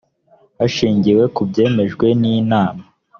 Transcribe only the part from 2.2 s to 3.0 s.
n inama